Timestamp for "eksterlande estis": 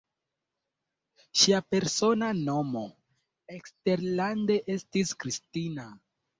3.61-5.17